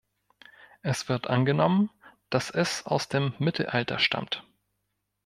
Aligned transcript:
Es 0.81 1.09
wird 1.09 1.27
angenommen, 1.29 1.91
dass 2.31 2.49
es 2.49 2.83
aus 2.87 3.07
dem 3.07 3.35
Mittelalter 3.37 3.99
stammt. 3.99 4.43